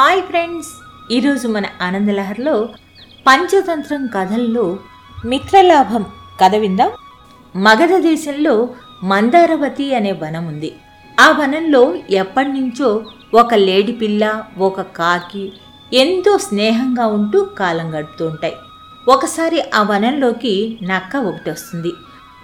[0.00, 0.68] Hi friends.
[1.12, 2.68] ఈరోజు మన ఆనందలహర్లో
[3.26, 4.78] పంచతంత్రం కథల్లో
[5.24, 6.04] మిత్రలాభం
[6.40, 6.90] కథ విందాం.
[7.56, 8.68] మగధ దేశంలో
[9.04, 10.74] మందారవతి అనే వనం ఉంది.
[11.20, 15.52] ఆ వనంలో ఎప్పటి నుంచో ఒక లేడి పిల్ల ఒక కాకి
[15.92, 18.56] ఎంతో స్నేహంగా ఉంటూ కాలం గడుపుతూ ఉంటాయి.
[19.08, 21.92] ఒకసారి ఆ వనంలోకి నక్క ఒకటి వస్తుంది.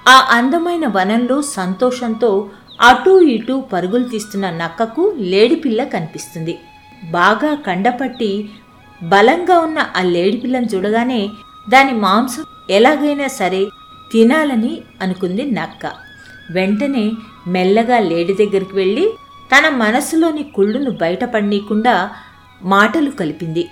[0.09, 2.49] ఆ అందమైన వనంలో సంతోషంతో
[2.81, 6.59] అటూ ఇటూ పరుగులు తీస్తున్న నక్కకు లేడిపిల్ల కనిపిస్తుంది.
[7.13, 8.51] బాగా కండపట్టి
[9.03, 11.31] బలంగా ఉన్న ఆ లేడిపిల్లను చూడగానే
[11.69, 13.67] దాని మాంసం ఎలాగైనా సరే
[14.13, 15.93] తినాలని అనుకుంది నక్క.
[16.51, 17.13] వెంటనే
[17.49, 19.15] మెల్లగా లేడి దగ్గరికి వెళ్ళి
[19.53, 22.11] తన మనసులోని కుళ్ళును బయటపడనీయకుండా
[22.63, 23.69] మాటలు కలిపింది.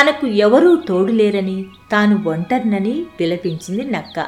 [0.00, 4.26] తనకు ఎవరూ తోడు లేరని తాను ఒంటరినని విలపించింది నక్క.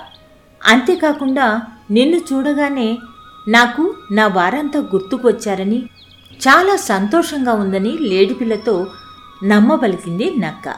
[0.64, 2.98] అంతేకాకుండా నిన్ను చూడగానే
[3.48, 5.82] నాకు నా వారంతా గుర్తుకు వచ్చారని
[6.48, 8.86] చాలా సంతోషంగా ఉందని లేడిపిల్లతో
[9.44, 10.74] నమ్మబలికింది నక్క.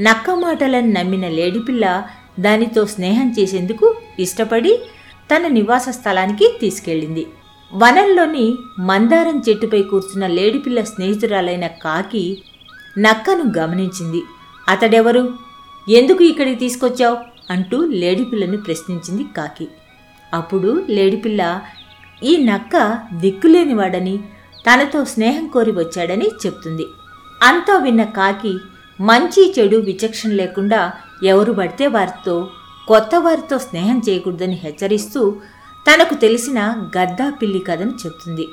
[0.00, 2.02] నక్క మాటలను నమ్మిన లేడిపిల్ల
[2.40, 4.78] దానితో స్నేహం చేసేందుకు ఇష్టపడి
[5.30, 7.26] తన నివాస స్థలానికి తీసుకెళ్ళింది.
[7.74, 12.42] వనంలోని మందారం చెట్టుపై కూర్చున్న లేడిపిల్ల స్నేహితురాలైన కాకి
[12.98, 14.22] నక్కను గమనించింది.
[14.68, 15.34] అతడెవరు?
[15.88, 17.16] ఎందుకు ఇక్కడికి తీసుకొచ్చావు?
[17.50, 19.68] అంటూ లేడిపిల్లను ప్రశ్నించింది కాకి.
[20.34, 21.60] అప్పుడు లేడిపిల్ల
[22.22, 24.18] ఈ నక్క దిక్కులేనివాడని
[24.66, 26.86] తనతో స్నేహం కోరి వచ్చాడని చెప్తుంది.
[27.42, 28.58] అంతా విన్న కాకి
[29.00, 30.92] మంచి చెడు విచక్షణ లేకుండా
[31.24, 32.50] ఎవరు పడితే వారితో
[32.88, 35.36] కొత్త వారితో స్నేహం చేయకూడదని హెచ్చరిస్తూ
[35.90, 38.48] తనకు తెలిసిన గద్దా పిల్లి కథను చెప్తుంది.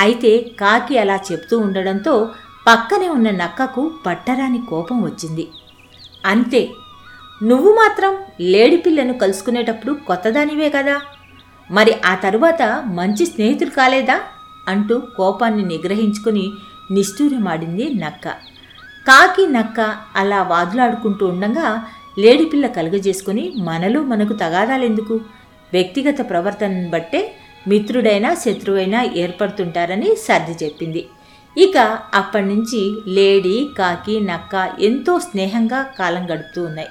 [0.00, 2.30] అయితే కాకి అలా చెప్తూ ఉండడంతో
[2.66, 5.48] పక్కనే ఉన్న నక్కకు పట్టరాని కోపం వచ్చింది.
[6.26, 6.70] అంతే
[7.42, 11.00] నువ్వు మాత్రం లేడిపిల్లను కలుసుకునేటప్పుడు కొత్తదానివే కదా?
[11.70, 14.20] మరి ఆ తరువాత మంచి స్నేహితుడు కాలేదా?
[14.68, 16.52] అంటూ కోపాన్ని నిగ్రహించుకుని
[16.90, 18.28] నిష్ఠూరమాడింది నక్క.
[19.08, 21.84] కాకి నక్క అలా వాదులాడుకుంటూ ఉండగా
[22.18, 25.20] లేడిపిల్ల కలుగజేసుకుని మనలో మనకు తగాదాలెందుకు?
[25.72, 27.34] వ్యక్తిగత ప్రవర్తనను బట్టే
[27.68, 31.06] మిత్రుడైనా శత్రువైనా ఏర్పడుతుంటారని సర్ది చెప్పింది.
[31.58, 36.88] ఇక అప్పటి నుంచి లేడీ కాకి నక్క ఎంతో స్నేహంగా కాలం గడుపుతూ ఉన్నాయి.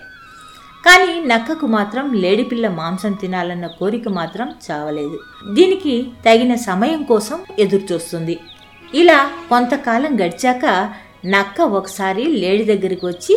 [0.86, 5.20] కానీ నక్కకు మాత్రం లేడిపిల్ల మాంసం తినాలన్న కోరిక మాత్రం చావలేదు.
[5.54, 8.40] దీనికి తగిన సమయం కోసం ఎదురుచూస్తుంది.
[8.94, 10.66] ఇలా కొంతకాలం గడిచాక
[11.26, 13.36] నక్క ఒకసారి లేడి దగ్గరికి వచ్చి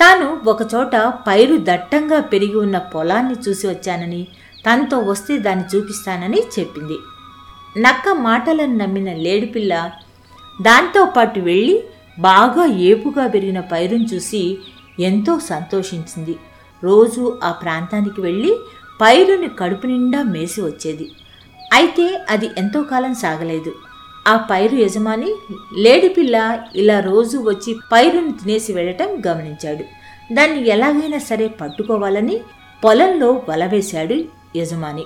[0.00, 0.96] తాను ఒకచోట
[1.26, 4.26] పైరు దట్టంగా పెరిగి ఉన్న పొలాన్ని చూసి వచ్చానని
[4.66, 6.98] తనతో వస్తే దాన్ని చూపిస్తానని చెప్పింది.
[7.78, 9.92] నక్క మాటలను నమ్మిన లేడిపిల్ల
[10.62, 11.76] దాంతో పాటు వెళ్ళి
[12.18, 14.58] బాగా ఏపుగా పెరిగిన పైరును చూసి
[14.98, 16.34] ఎంతో సంతోషించింది.
[16.84, 18.56] రోజు ఆ ప్రాంతానికి వెళ్ళి
[19.00, 21.10] పైరుని కడుపు నిండా మేసి వచ్చేది.
[21.72, 23.72] అయితే అది ఎంతో కాలం సాగలేదు.
[24.28, 25.34] ఆ పైరు యజమాని
[25.78, 29.84] లేడిపిల్ల ఇలా రోజు వచ్చి పైరుని తినేసి వెళ్ళటం గమనించాడు.
[30.34, 32.40] దాన్ని ఎలాగైనా సరే పట్టుకోవాలని
[32.84, 34.24] పొలంలో వల వేశాడు
[34.56, 35.04] యజమాని.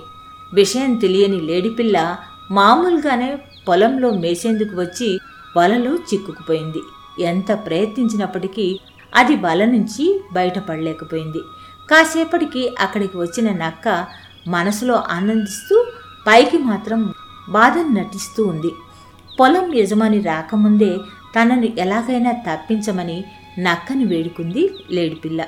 [0.53, 2.15] విషయం తెలియని లేడిపిల్ల
[2.51, 5.19] మామూలుగానే పొలంలో మేసేందుకు వచ్చి
[5.57, 6.81] వలలో చిక్కుకుపోయింది.
[7.23, 8.79] ఎంత ప్రయత్నించినప్పటికీ
[9.13, 11.41] అది వల నుంచి బయటపడలేకపోయింది.
[11.91, 14.05] కాసేపటికి అక్కడికి వచ్చిన నక్క
[14.47, 15.85] మనసులో ఆనందిస్తూ
[16.27, 17.13] పైకి మాత్రం
[17.49, 18.71] బాధను నటిస్తూ ఉంది.
[19.39, 20.97] పొలం యజమాని రాకముందే
[21.35, 23.23] తనను ఎలాగైనా తప్పించమని
[23.59, 25.41] నక్కని వేడుకుంది లేడిపిల్ల.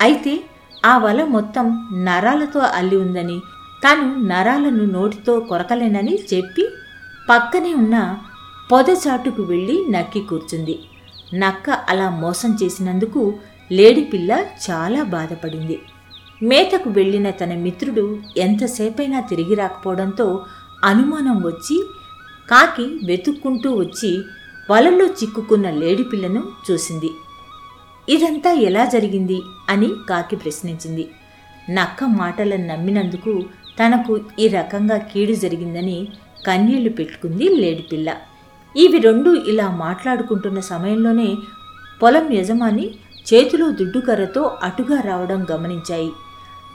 [0.00, 0.40] అయితే
[0.86, 1.66] ఆ వల మొత్తం
[2.04, 3.38] నరాలతో అల్లి ఉందని
[3.84, 6.64] తాను నరాలను నోటితో కొరకలేనని చెప్పి
[7.30, 8.16] పక్కనే ఉన్న
[8.72, 10.78] పొదచాటుకు వెళ్ళి నక్కి కూర్చుంది.
[11.34, 13.38] నక్క అలా మోసం చేసినందుకు
[13.72, 15.78] లేడిపిల్ల చాలా బాధపడింది.
[16.42, 20.44] మేతకు వెళ్ళిన తన మిత్రుడు ఎంతసేపైనా తిరిగి రాకపోవడంతో
[20.84, 21.84] అనుమానం వచ్చి
[22.50, 24.22] కాకి వెతుక్కుంటూ వచ్చి
[24.70, 27.10] వలలో చిక్కుకున్న లేడిపిల్లను చూసింది.
[28.08, 31.08] ఇదంతా ఎలా జరిగింది అని కాకి ప్రశ్నించింది.
[31.70, 33.42] నక్క మాటలను నమ్మినందుకు
[33.84, 36.08] తనకు ఈ రకంగా కీడు జరిగిందని
[36.46, 38.14] కన్నీళ్ళు పెట్టుకుంది లేడిపిల్ల
[38.76, 41.36] ఇవి రెండు ఇలా మాట్లాడుకుంటున్న సమయంలోనే
[42.02, 42.86] పొలం యజమాని
[43.32, 46.10] చేతిలో దుడ్డుకర్రతో అటుగా రావడం గమనించాయి.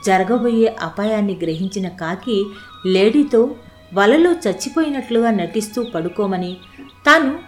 [0.06, 2.44] జరగబోయే అపాయాన్ని గ్రహించిన కాకి
[2.86, 3.54] లేడీతో
[3.94, 6.56] వలలో చచ్చిపోయినట్లుగా నటిస్తూ పడుకోమని
[7.06, 7.38] తాను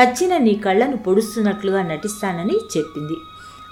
[0.00, 3.14] చచ్చిన నీ కళ్ళను పొడుస్తున్నట్లుగా నటిస్తానని చెప్పింది.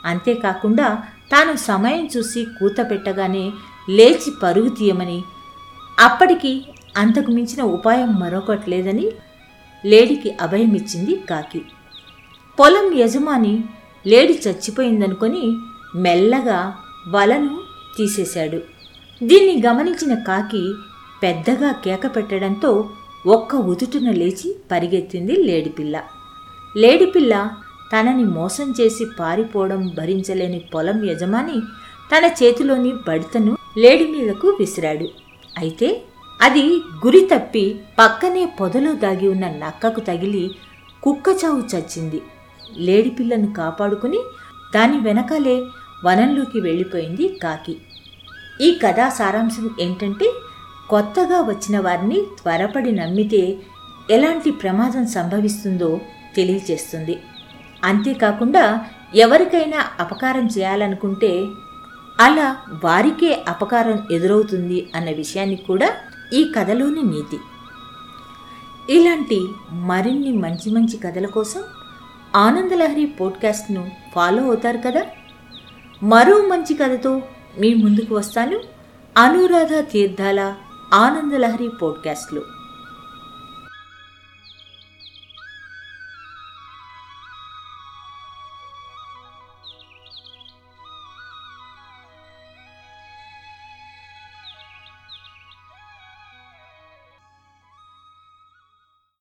[0.06, 3.52] అంతేకాకుండా తాను సమయం చూసి కూత పెట్టగానే
[3.88, 5.24] లేచి పరుగు తీయమని
[6.00, 6.64] అప్పటికి
[6.96, 9.10] అంతకు మించిన ఉపాయం మరొకటి లేదని
[9.86, 11.62] లేడికి అభయమిచ్చింది కాకి.
[12.60, 13.64] పొలం యజమాని
[14.06, 15.56] లేడి చచ్చిపోయిందనుకొని
[15.96, 16.74] మెల్లగా
[17.08, 17.58] వలను
[17.96, 18.60] తీసేశాడు.
[19.22, 20.62] దీన్ని గమనించిన కాకి
[21.22, 22.90] పెద్దగా కేక పెట్టడంతో
[23.26, 26.02] ఒక్క ఉదుటున లేచి పరిగెత్తింది లేడిపిల్ల
[26.76, 27.50] లేడిపిల్ల
[27.92, 31.60] తనని మోసం చేసి పారిపోవడం భరించలేని పొలం యజమాని
[32.12, 35.08] తన చేతిలోని బడితను లేడి మీదకు విసిరాడు.
[35.58, 36.02] అయితే
[36.40, 40.50] అది గురి తప్పి పక్కనే పొదలో దాగి ఉన్న నక్కకు తగిలి
[41.02, 42.22] కుక్కచావు చచ్చింది.
[42.76, 44.18] లేడి పిల్లను కాపాడుకుని
[44.74, 45.62] దాని వెనకాలే
[46.04, 47.76] వనంలోకి వెళ్ళిపోయింది కాకి.
[48.60, 50.32] ఈ కథా సారాంశం ఏంటంటే
[50.90, 53.58] కొత్తగా వచ్చిన వారిని త్వరపడి నమ్మితే
[54.10, 56.00] ఎలాంటి ప్రమాదం సంభవిస్తుందో
[56.36, 57.18] తెలియచేస్తుంది.
[57.84, 61.46] అంతేకాకుండా ఎవరికైనా అపకారం చేయాలనుకుంటే
[62.20, 65.92] అలా వారికే అపకారం ఎదురవుతుంది అన్న విషయాన్ని కూడా
[66.32, 67.38] ఈ కథలోని నీతి.
[68.90, 71.62] ఇలాంటి మరిన్ని మంచి మంచి కథల కోసం
[72.36, 75.06] ఆనందలహరి పోడ్కాస్ట్ను ఫాలో అవుతారు కదా?
[76.02, 77.22] మరో మంచి కథతో
[77.60, 78.60] మీ ముందుకు వస్తాను.
[79.18, 80.54] అనురాధ తీర్థాల
[80.94, 82.42] ఆనందలహరి పోడ్కాస్ట్లో.